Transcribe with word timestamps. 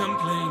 rock, 0.00 0.49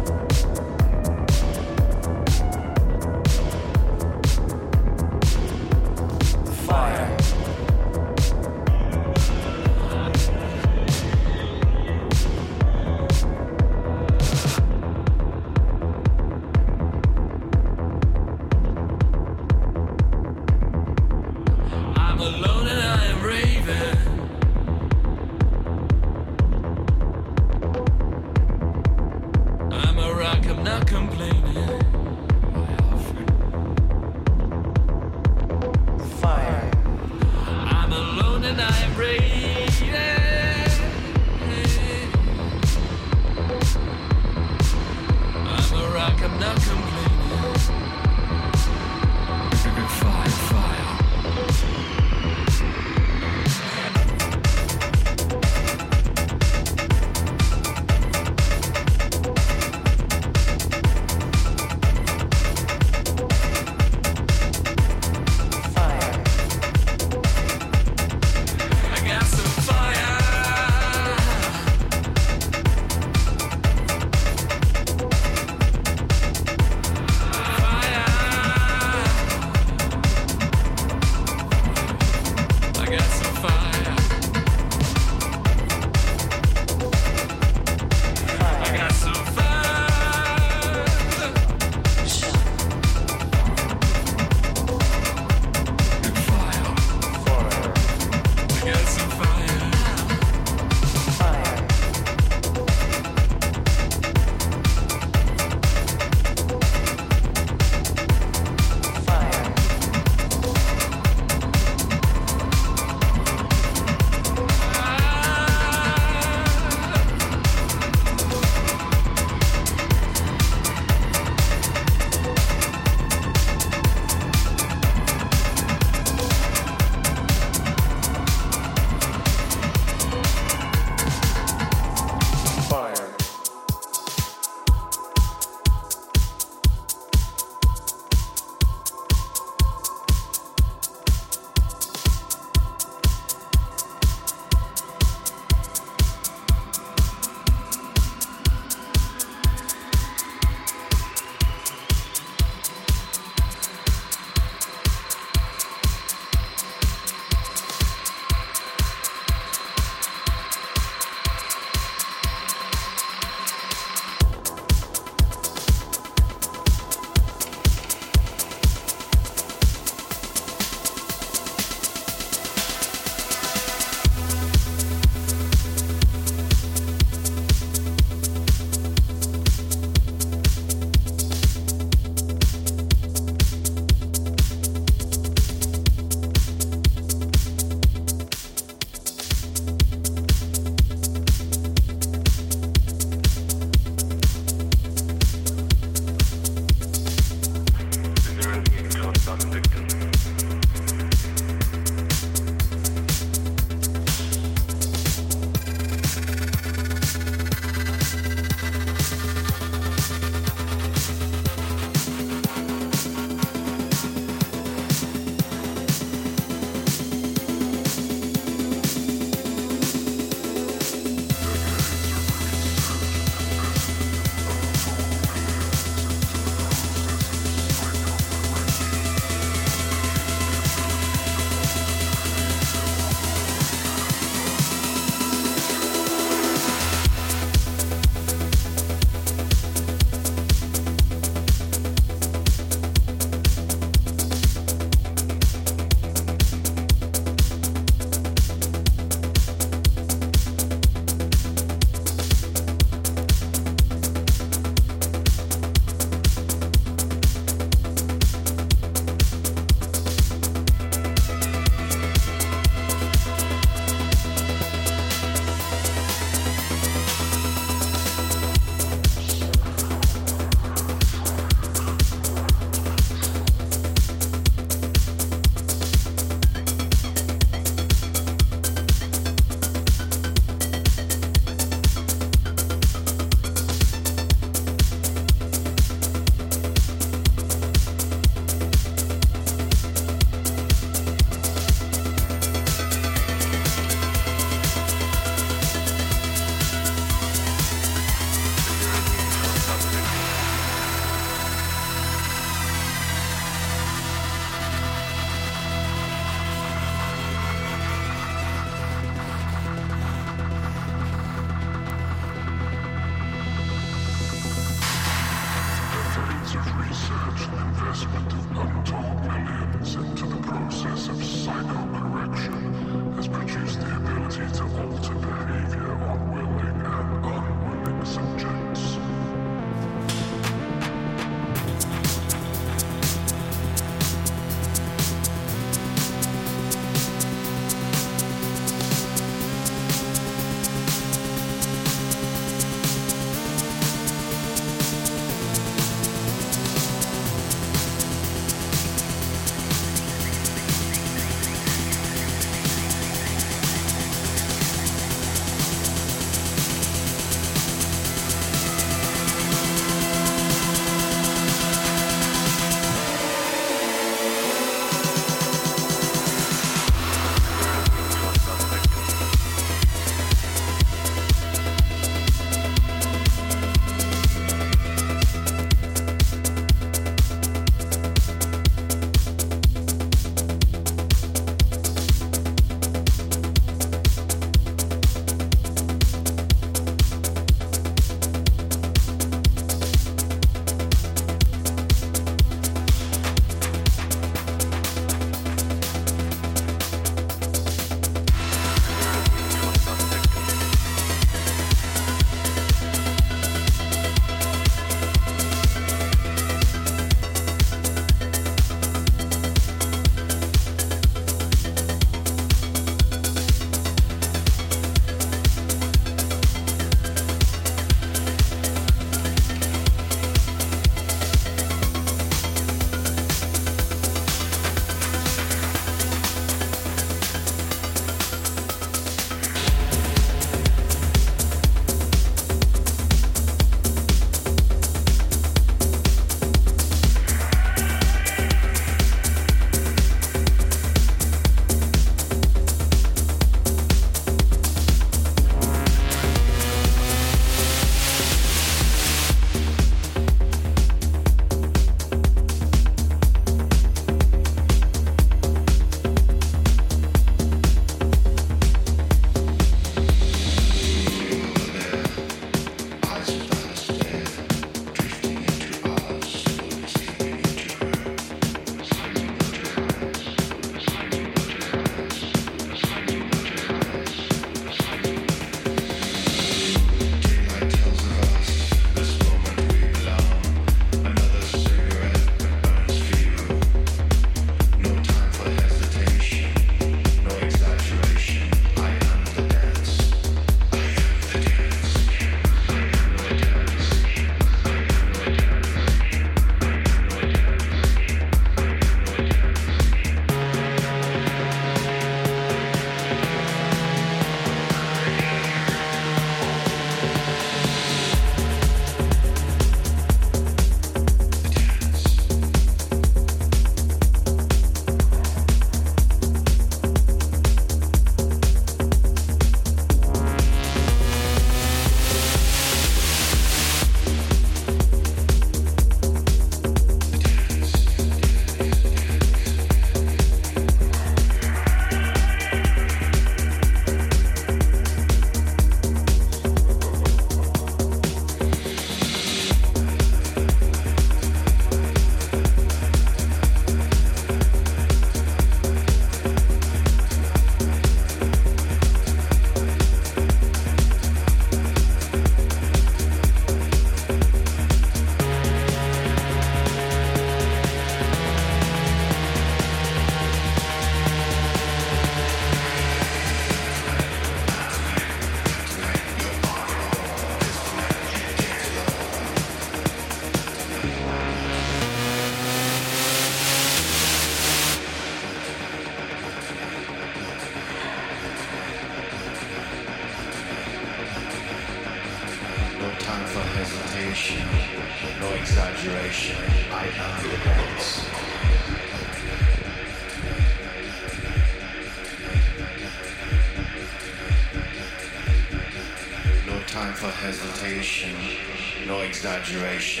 exaggeration. 599.51 600.00